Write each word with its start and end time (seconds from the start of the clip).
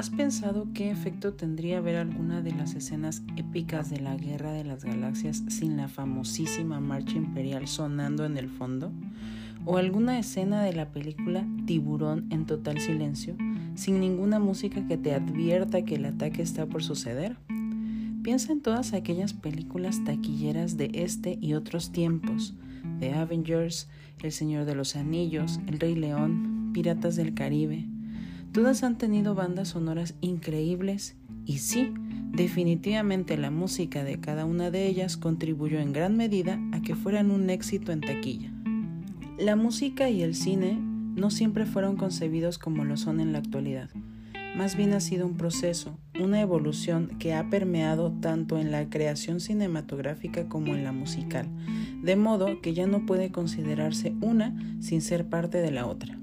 ¿Has 0.00 0.08
pensado 0.08 0.66
qué 0.72 0.90
efecto 0.90 1.34
tendría 1.34 1.82
ver 1.82 1.96
alguna 1.96 2.40
de 2.40 2.52
las 2.52 2.74
escenas 2.74 3.22
épicas 3.36 3.90
de 3.90 4.00
la 4.00 4.16
Guerra 4.16 4.50
de 4.50 4.64
las 4.64 4.82
Galaxias 4.82 5.42
sin 5.48 5.76
la 5.76 5.88
famosísima 5.88 6.80
marcha 6.80 7.18
imperial 7.18 7.68
sonando 7.68 8.24
en 8.24 8.38
el 8.38 8.48
fondo? 8.48 8.92
¿O 9.66 9.76
alguna 9.76 10.18
escena 10.18 10.62
de 10.62 10.72
la 10.72 10.88
película 10.88 11.46
Tiburón 11.66 12.28
en 12.30 12.46
total 12.46 12.80
silencio, 12.80 13.36
sin 13.74 14.00
ninguna 14.00 14.38
música 14.38 14.86
que 14.86 14.96
te 14.96 15.12
advierta 15.12 15.84
que 15.84 15.96
el 15.96 16.06
ataque 16.06 16.40
está 16.40 16.64
por 16.64 16.82
suceder? 16.82 17.36
Piensa 18.22 18.52
en 18.52 18.62
todas 18.62 18.94
aquellas 18.94 19.34
películas 19.34 20.02
taquilleras 20.02 20.78
de 20.78 20.92
este 20.94 21.36
y 21.42 21.52
otros 21.52 21.92
tiempos, 21.92 22.54
The 23.00 23.12
Avengers, 23.12 23.90
El 24.22 24.32
Señor 24.32 24.64
de 24.64 24.76
los 24.76 24.96
Anillos, 24.96 25.60
El 25.66 25.78
Rey 25.78 25.94
León, 25.94 26.70
Piratas 26.72 27.16
del 27.16 27.34
Caribe, 27.34 27.86
Todas 28.52 28.82
han 28.82 28.98
tenido 28.98 29.36
bandas 29.36 29.68
sonoras 29.68 30.14
increíbles 30.20 31.14
y 31.46 31.58
sí, 31.58 31.92
definitivamente 32.32 33.36
la 33.36 33.52
música 33.52 34.02
de 34.02 34.18
cada 34.18 34.44
una 34.44 34.72
de 34.72 34.86
ellas 34.88 35.16
contribuyó 35.16 35.78
en 35.78 35.92
gran 35.92 36.16
medida 36.16 36.58
a 36.72 36.82
que 36.82 36.96
fueran 36.96 37.30
un 37.30 37.48
éxito 37.48 37.92
en 37.92 38.00
taquilla. 38.00 38.50
La 39.38 39.54
música 39.54 40.10
y 40.10 40.22
el 40.22 40.34
cine 40.34 40.78
no 41.14 41.30
siempre 41.30 41.64
fueron 41.64 41.96
concebidos 41.96 42.58
como 42.58 42.84
lo 42.84 42.96
son 42.96 43.20
en 43.20 43.32
la 43.32 43.38
actualidad. 43.38 43.88
Más 44.56 44.76
bien 44.76 44.94
ha 44.94 45.00
sido 45.00 45.26
un 45.26 45.36
proceso, 45.36 45.96
una 46.20 46.40
evolución 46.40 47.18
que 47.20 47.34
ha 47.34 47.48
permeado 47.50 48.12
tanto 48.20 48.58
en 48.58 48.72
la 48.72 48.90
creación 48.90 49.38
cinematográfica 49.38 50.48
como 50.48 50.74
en 50.74 50.82
la 50.82 50.90
musical, 50.90 51.46
de 52.02 52.16
modo 52.16 52.60
que 52.60 52.74
ya 52.74 52.88
no 52.88 53.06
puede 53.06 53.30
considerarse 53.30 54.12
una 54.20 54.56
sin 54.80 55.02
ser 55.02 55.28
parte 55.28 55.58
de 55.58 55.70
la 55.70 55.86
otra. 55.86 56.18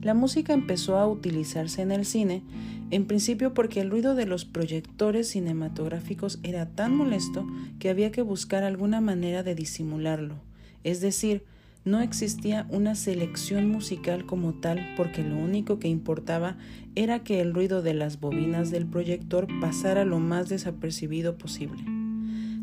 La 0.00 0.14
música 0.14 0.52
empezó 0.52 0.96
a 0.96 1.08
utilizarse 1.08 1.82
en 1.82 1.90
el 1.90 2.04
cine, 2.04 2.42
en 2.90 3.06
principio 3.06 3.52
porque 3.52 3.80
el 3.80 3.90
ruido 3.90 4.14
de 4.14 4.26
los 4.26 4.44
proyectores 4.44 5.28
cinematográficos 5.28 6.38
era 6.42 6.66
tan 6.66 6.96
molesto 6.96 7.46
que 7.78 7.90
había 7.90 8.12
que 8.12 8.22
buscar 8.22 8.62
alguna 8.62 9.00
manera 9.00 9.42
de 9.42 9.54
disimularlo, 9.54 10.36
es 10.84 11.00
decir, 11.00 11.42
no 11.84 12.00
existía 12.00 12.66
una 12.70 12.94
selección 12.94 13.68
musical 13.70 14.26
como 14.26 14.52
tal 14.54 14.94
porque 14.96 15.22
lo 15.22 15.36
único 15.36 15.78
que 15.78 15.88
importaba 15.88 16.56
era 16.94 17.20
que 17.20 17.40
el 17.40 17.54
ruido 17.54 17.82
de 17.82 17.94
las 17.94 18.20
bobinas 18.20 18.70
del 18.70 18.86
proyector 18.86 19.46
pasara 19.60 20.04
lo 20.04 20.18
más 20.18 20.48
desapercibido 20.48 21.38
posible. 21.38 21.82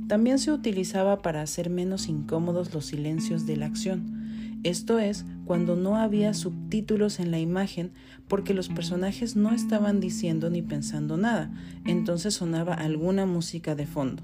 También 0.07 0.37
se 0.37 0.51
utilizaba 0.51 1.21
para 1.21 1.41
hacer 1.41 1.69
menos 1.69 2.07
incómodos 2.07 2.73
los 2.73 2.85
silencios 2.85 3.47
de 3.47 3.57
la 3.57 3.65
acción, 3.65 4.24
esto 4.65 4.97
es, 4.97 5.25
cuando 5.45 5.75
no 5.75 5.95
había 5.95 6.33
subtítulos 6.33 7.19
en 7.19 7.29
la 7.29 7.39
imagen 7.39 7.91
porque 8.27 8.55
los 8.55 8.67
personajes 8.67 9.35
no 9.35 9.51
estaban 9.51 9.99
diciendo 9.99 10.49
ni 10.49 10.63
pensando 10.63 11.17
nada, 11.17 11.53
entonces 11.85 12.33
sonaba 12.33 12.73
alguna 12.73 13.27
música 13.27 13.75
de 13.75 13.85
fondo. 13.85 14.23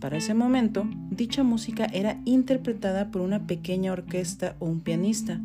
Para 0.00 0.16
ese 0.16 0.32
momento, 0.32 0.88
dicha 1.10 1.42
música 1.42 1.86
era 1.92 2.20
interpretada 2.24 3.10
por 3.10 3.20
una 3.20 3.46
pequeña 3.46 3.92
orquesta 3.92 4.56
o 4.60 4.66
un 4.66 4.80
pianista. 4.80 5.40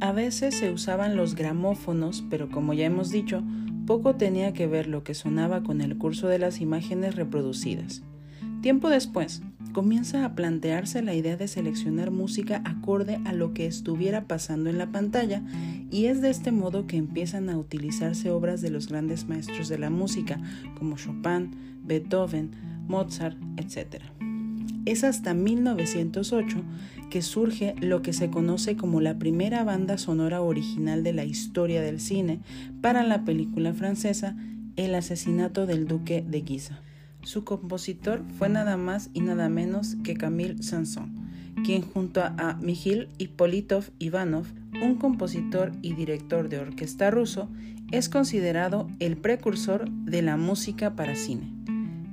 A 0.00 0.12
veces 0.12 0.54
se 0.54 0.70
usaban 0.70 1.14
los 1.14 1.34
gramófonos, 1.34 2.24
pero 2.30 2.50
como 2.50 2.72
ya 2.72 2.86
hemos 2.86 3.10
dicho, 3.10 3.42
poco 3.86 4.16
tenía 4.16 4.54
que 4.54 4.66
ver 4.66 4.86
lo 4.86 5.04
que 5.04 5.14
sonaba 5.14 5.62
con 5.62 5.82
el 5.82 5.98
curso 5.98 6.28
de 6.28 6.38
las 6.38 6.60
imágenes 6.60 7.16
reproducidas. 7.16 8.02
Tiempo 8.62 8.88
después, 8.88 9.42
comienza 9.72 10.24
a 10.24 10.34
plantearse 10.34 11.02
la 11.02 11.14
idea 11.14 11.36
de 11.36 11.48
seleccionar 11.48 12.10
música 12.10 12.62
acorde 12.64 13.20
a 13.24 13.32
lo 13.32 13.54
que 13.54 13.66
estuviera 13.66 14.26
pasando 14.26 14.70
en 14.70 14.78
la 14.78 14.92
pantalla 14.92 15.42
y 15.90 16.06
es 16.06 16.20
de 16.20 16.30
este 16.30 16.52
modo 16.52 16.86
que 16.86 16.96
empiezan 16.96 17.50
a 17.50 17.58
utilizarse 17.58 18.30
obras 18.30 18.60
de 18.60 18.70
los 18.70 18.88
grandes 18.88 19.28
maestros 19.28 19.68
de 19.68 19.78
la 19.78 19.90
música 19.90 20.40
como 20.78 20.96
Chopin, 20.96 21.50
Beethoven, 21.84 22.52
Mozart, 22.86 23.36
etc. 23.56 24.02
Es 24.84 25.02
hasta 25.02 25.34
1908 25.34 26.62
que 27.10 27.22
surge 27.22 27.74
lo 27.80 28.02
que 28.02 28.12
se 28.12 28.30
conoce 28.30 28.76
como 28.76 29.00
la 29.00 29.18
primera 29.18 29.64
banda 29.64 29.98
sonora 29.98 30.40
original 30.40 31.02
de 31.02 31.12
la 31.12 31.24
historia 31.24 31.80
del 31.80 32.00
cine 32.00 32.40
para 32.80 33.02
la 33.02 33.24
película 33.24 33.72
francesa 33.72 34.36
El 34.76 34.94
asesinato 34.94 35.66
del 35.66 35.86
duque 35.86 36.24
de 36.26 36.40
Guisa. 36.40 36.80
Su 37.24 37.42
compositor 37.44 38.22
fue 38.38 38.50
nada 38.50 38.76
más 38.76 39.10
y 39.14 39.20
nada 39.20 39.48
menos 39.48 39.96
que 40.04 40.14
Camille 40.14 40.62
Sanson, 40.62 41.14
quien 41.64 41.80
junto 41.80 42.22
a 42.22 42.58
Mikhail 42.60 43.08
Ippolitov 43.16 43.90
Ivanov, 43.98 44.46
un 44.82 44.96
compositor 44.96 45.72
y 45.80 45.94
director 45.94 46.50
de 46.50 46.58
orquesta 46.58 47.10
ruso, 47.10 47.48
es 47.92 48.10
considerado 48.10 48.88
el 48.98 49.16
precursor 49.16 49.90
de 49.90 50.20
la 50.20 50.36
música 50.36 50.96
para 50.96 51.16
cine. 51.16 51.50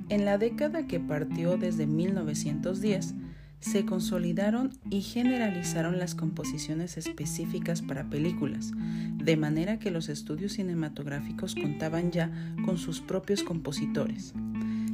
En 0.08 0.24
la 0.24 0.38
década 0.38 0.86
que 0.86 0.98
partió 0.98 1.58
desde 1.58 1.86
1910, 1.86 3.14
se 3.60 3.84
consolidaron 3.84 4.70
y 4.90 5.02
generalizaron 5.02 5.98
las 5.98 6.14
composiciones 6.14 6.96
específicas 6.96 7.80
para 7.80 8.10
películas, 8.10 8.72
de 9.16 9.36
manera 9.36 9.78
que 9.78 9.90
los 9.90 10.08
estudios 10.08 10.54
cinematográficos 10.54 11.54
contaban 11.54 12.10
ya 12.10 12.30
con 12.64 12.76
sus 12.76 13.00
propios 13.00 13.42
compositores. 13.42 14.34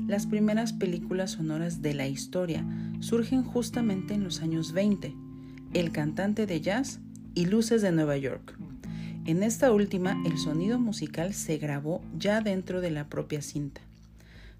Las 0.08 0.26
primeras 0.26 0.72
películas 0.72 1.32
sonoras 1.32 1.82
de 1.82 1.92
la 1.92 2.08
historia 2.08 2.64
surgen 3.00 3.42
justamente 3.42 4.14
en 4.14 4.24
los 4.24 4.40
años 4.40 4.72
20, 4.72 5.14
El 5.74 5.92
cantante 5.92 6.46
de 6.46 6.62
jazz 6.62 7.00
y 7.34 7.44
Luces 7.44 7.82
de 7.82 7.92
Nueva 7.92 8.16
York. 8.16 8.58
En 9.26 9.42
esta 9.42 9.70
última, 9.70 10.16
el 10.24 10.38
sonido 10.38 10.78
musical 10.78 11.34
se 11.34 11.58
grabó 11.58 12.00
ya 12.18 12.40
dentro 12.40 12.80
de 12.80 12.90
la 12.90 13.10
propia 13.10 13.42
cinta. 13.42 13.82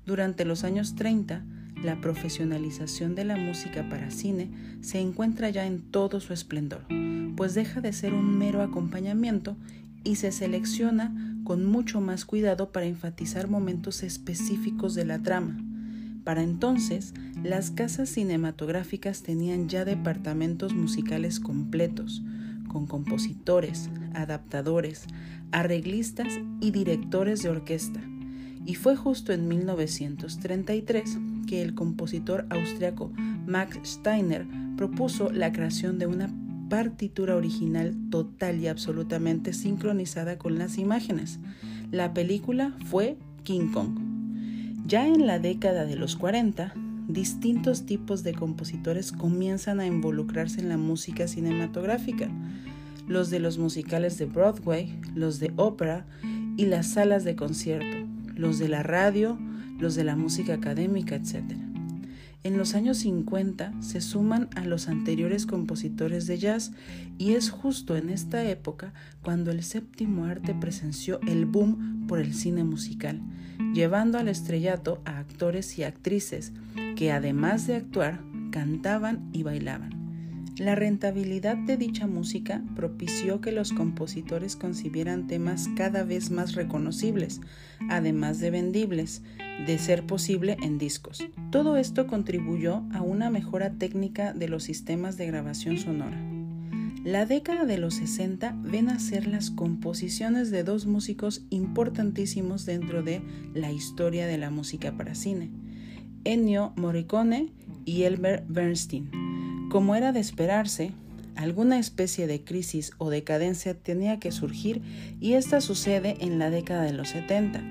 Durante 0.05 0.45
los 0.45 0.65
años 0.65 0.97
30, 0.97 1.43
la 1.83 1.99
profesionalización 1.99 3.15
de 3.15 3.25
la 3.25 3.37
música 3.37 3.89
para 3.89 4.11
cine 4.11 4.51
se 4.83 5.01
encuentra 5.01 5.49
ya 5.49 5.65
en 5.65 5.81
todo 5.81 6.21
su 6.21 6.35
esplendor, 6.35 6.85
pues 7.37 7.55
deja 7.55 7.81
de 7.81 7.95
ser 7.95 8.13
un 8.13 8.37
mero 8.37 8.61
acompañamiento 8.61 9.57
y 10.05 10.17
se 10.17 10.31
selecciona 10.31 11.38
con 11.49 11.65
mucho 11.65 12.03
más 12.03 12.27
cuidado 12.27 12.73
para 12.73 12.85
enfatizar 12.85 13.49
momentos 13.49 14.03
específicos 14.03 14.95
de 14.95 15.07
la 15.07 15.23
trama. 15.23 15.59
Para 16.23 16.43
entonces, 16.43 17.15
las 17.43 17.71
casas 17.71 18.11
cinematográficas 18.11 19.23
tenían 19.23 19.67
ya 19.67 19.87
departamentos 19.87 20.75
musicales 20.75 21.41
completos, 21.41 22.23
con 22.71 22.87
compositores, 22.87 23.89
adaptadores, 24.13 25.07
arreglistas 25.51 26.39
y 26.61 26.71
directores 26.71 27.43
de 27.43 27.49
orquesta. 27.49 28.03
Y 28.67 28.75
fue 28.75 28.95
justo 28.95 29.33
en 29.33 29.49
1933 29.49 31.17
que 31.47 31.63
el 31.63 31.75
compositor 31.75 32.45
austriaco 32.51 33.11
Max 33.47 33.79
Steiner 33.85 34.47
propuso 34.77 35.31
la 35.33 35.51
creación 35.51 35.99
de 35.99 36.09
una 36.09 36.31
partitura 36.69 37.37
original 37.37 37.97
total 38.11 38.61
y 38.61 38.69
absolutamente 38.69 39.53
sincronizada 39.53 40.39
con 40.39 40.59
las 40.59 40.79
imágenes. 40.79 41.39
La 41.91 42.13
película 42.15 42.77
fue 42.87 43.17
King 43.45 43.73
Kong. 43.73 43.99
Ya 44.87 45.07
en 45.07 45.27
la 45.27 45.39
década 45.39 45.85
de 45.85 45.97
los 45.97 46.17
40, 46.17 46.75
distintos 47.09 47.87
tipos 47.87 48.23
de 48.23 48.35
compositores 48.35 49.13
comienzan 49.13 49.81
a 49.81 49.87
involucrarse 49.87 50.61
en 50.61 50.69
la 50.69 50.77
música 50.77 51.27
cinematográfica, 51.27 52.29
los 53.07 53.31
de 53.31 53.41
los 53.41 53.59
musicales 53.59 54.19
de 54.19 54.27
Broadway, 54.27 54.99
los 55.15 55.41
de 55.41 55.53
ópera 55.57 56.07
y 56.57 56.67
las 56.67 56.89
salas 56.89 57.25
de 57.25 57.37
concierto, 57.37 57.97
los 58.35 58.59
de 58.59 58.69
la 58.69 58.83
radio, 58.83 59.39
los 59.79 59.95
de 59.95 60.05
la 60.05 60.17
música 60.17 60.55
académica, 60.55 61.15
etc. 61.15 61.68
En 62.45 62.57
los 62.57 62.75
años 62.75 62.99
50 62.99 63.83
se 63.83 64.01
suman 64.01 64.49
a 64.55 64.65
los 64.65 64.89
anteriores 64.89 65.45
compositores 65.45 66.27
de 66.27 66.39
jazz 66.39 66.73
y 67.19 67.33
es 67.33 67.51
justo 67.51 67.97
en 67.97 68.11
esta 68.11 68.49
época 68.49 68.93
cuando 69.23 69.51
el 69.51 69.65
séptimo 69.65 70.25
arte 70.25 70.55
presenció 70.55 71.21
el 71.27 71.47
boom 71.47 72.07
por 72.07 72.21
el 72.21 72.33
cine 72.35 72.63
musical, 72.63 73.21
llevando 73.75 74.19
al 74.19 74.29
estrellato 74.29 75.03
a 75.05 75.19
actores 75.19 75.79
y 75.79 75.83
actrices 75.83 76.53
que 76.97 77.11
además 77.11 77.67
de 77.67 77.77
actuar, 77.77 78.21
cantaban 78.51 79.29
y 79.33 79.43
bailaban. 79.43 79.98
La 80.59 80.75
rentabilidad 80.75 81.57
de 81.57 81.77
dicha 81.77 82.09
música 82.09 82.65
propició 82.75 83.41
que 83.41 83.53
los 83.53 83.73
compositores 83.73 84.57
concibieran 84.57 85.29
temas 85.29 85.69
cada 85.77 86.03
vez 86.03 86.33
más 86.33 86.57
reconocibles, 86.57 87.41
además 87.89 88.41
de 88.41 88.51
vendibles, 88.51 89.23
de 89.69 89.79
ser 89.79 90.05
posible 90.05 90.57
en 90.61 90.77
discos. 90.77 91.25
Todo 91.53 91.77
esto 91.77 92.09
contribuyó 92.09 92.83
a 92.93 93.03
una 93.03 93.31
mejora 93.31 93.75
técnica 93.75 94.33
de 94.33 94.49
los 94.49 94.65
sistemas 94.65 95.17
de 95.17 95.27
grabación 95.29 95.79
sonora. 95.79 96.21
La 97.05 97.25
década 97.25 97.65
de 97.65 97.79
los 97.79 97.95
60 97.95 98.57
ven 98.61 98.89
a 98.89 98.99
ser 98.99 99.29
las 99.29 99.53
composiciones 99.53 100.51
de 100.51 100.65
dos 100.65 100.87
músicos 100.87 101.45
importantísimos 101.51 102.67
dentro 102.67 103.05
de 103.05 103.23
la 103.55 103.71
historia 103.71 104.27
de 104.27 104.39
la 104.39 104.51
música 104.51 104.91
para 104.97 105.15
cine, 105.15 105.53
Ennio 106.25 106.73
Morricone 106.75 107.53
y 107.85 108.03
Elmer 108.03 108.45
Bernstein 108.49 109.28
como 109.69 109.95
era 109.95 110.13
de 110.13 110.21
esperarse, 110.21 110.93
alguna 111.37 111.79
especie 111.79 112.27
de 112.27 112.43
crisis 112.43 112.93
o 112.99 113.11
decadencia 113.11 113.75
tenía 113.75 114.19
que 114.19 114.33
surgir 114.33 114.83
y 115.21 115.35
esta 115.35 115.61
sucede 115.61 116.17
en 116.21 116.39
la 116.39 116.51
década 116.51 116.83
de 116.83 116.93
los 116.93 117.11
70, 117.11 117.63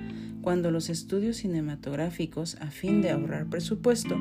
cuando 0.41 0.71
los 0.71 0.89
estudios 0.89 1.37
cinematográficos, 1.37 2.55
a 2.61 2.67
fin 2.67 3.01
de 3.01 3.11
ahorrar 3.11 3.47
presupuesto, 3.47 4.17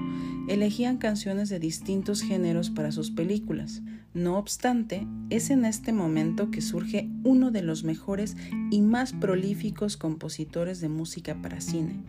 elegían 0.48 0.96
canciones 0.96 1.48
de 1.50 1.60
distintos 1.60 2.22
géneros 2.22 2.70
para 2.70 2.90
sus 2.90 3.12
películas. 3.12 3.82
No 4.12 4.36
obstante, 4.36 5.06
es 5.30 5.50
en 5.50 5.64
este 5.64 5.92
momento 5.92 6.50
que 6.50 6.62
surge 6.62 7.08
uno 7.22 7.52
de 7.52 7.62
los 7.62 7.84
mejores 7.84 8.36
y 8.72 8.80
más 8.80 9.12
prolíficos 9.12 9.96
compositores 9.96 10.80
de 10.80 10.88
música 10.88 11.40
para 11.40 11.60
cine, 11.60 12.02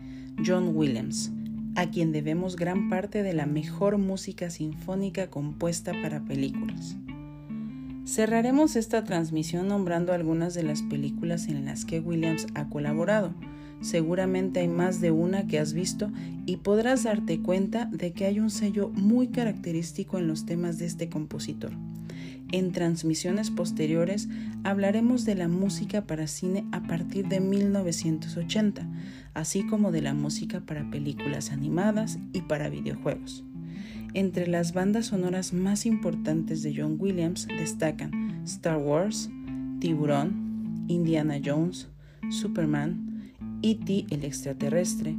John 0.44 0.72
Williams, 0.74 1.30
a 1.78 1.90
quien 1.90 2.10
debemos 2.10 2.56
gran 2.56 2.88
parte 2.88 3.22
de 3.22 3.32
la 3.32 3.46
mejor 3.46 3.98
música 3.98 4.50
sinfónica 4.50 5.30
compuesta 5.30 5.92
para 6.02 6.24
películas. 6.24 6.96
Cerraremos 8.04 8.74
esta 8.74 9.04
transmisión 9.04 9.68
nombrando 9.68 10.12
algunas 10.12 10.54
de 10.54 10.64
las 10.64 10.82
películas 10.82 11.46
en 11.46 11.64
las 11.66 11.84
que 11.84 12.00
Williams 12.00 12.48
ha 12.56 12.68
colaborado. 12.68 13.32
Seguramente 13.80 14.58
hay 14.58 14.66
más 14.66 15.00
de 15.00 15.12
una 15.12 15.46
que 15.46 15.60
has 15.60 15.72
visto 15.72 16.10
y 16.46 16.56
podrás 16.56 17.04
darte 17.04 17.40
cuenta 17.42 17.84
de 17.92 18.10
que 18.10 18.24
hay 18.24 18.40
un 18.40 18.50
sello 18.50 18.88
muy 18.88 19.28
característico 19.28 20.18
en 20.18 20.26
los 20.26 20.46
temas 20.46 20.78
de 20.78 20.86
este 20.86 21.08
compositor. 21.08 21.70
En 22.50 22.72
transmisiones 22.72 23.50
posteriores 23.50 24.28
hablaremos 24.64 25.26
de 25.26 25.34
la 25.34 25.48
música 25.48 26.06
para 26.06 26.26
cine 26.26 26.64
a 26.72 26.82
partir 26.82 27.28
de 27.28 27.40
1980, 27.40 28.88
así 29.34 29.66
como 29.66 29.92
de 29.92 30.00
la 30.00 30.14
música 30.14 30.60
para 30.60 30.90
películas 30.90 31.50
animadas 31.50 32.18
y 32.32 32.40
para 32.42 32.70
videojuegos. 32.70 33.44
Entre 34.14 34.46
las 34.46 34.72
bandas 34.72 35.06
sonoras 35.06 35.52
más 35.52 35.84
importantes 35.84 36.62
de 36.62 36.74
John 36.74 36.96
Williams 36.98 37.46
destacan 37.48 38.40
Star 38.44 38.78
Wars, 38.78 39.28
Tiburón, 39.78 40.84
Indiana 40.88 41.38
Jones, 41.44 41.88
Superman, 42.30 43.30
E.T. 43.60 44.06
el 44.08 44.24
extraterrestre, 44.24 45.16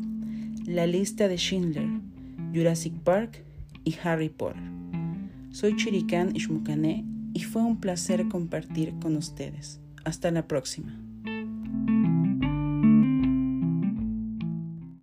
La 0.66 0.88
lista 0.88 1.28
de 1.28 1.38
Schindler, 1.38 1.88
Jurassic 2.56 2.94
Park 3.04 3.44
y 3.84 3.96
Harry 4.04 4.30
Potter. 4.30 4.64
Soy 5.52 5.76
Chiricán 5.76 6.36
Ishmukane 6.36 7.19
y 7.34 7.42
fue 7.42 7.62
un 7.62 7.80
placer 7.80 8.28
compartir 8.30 8.94
con 9.00 9.16
ustedes. 9.16 9.80
Hasta 10.04 10.32
la 10.32 10.48
próxima. 10.48 10.98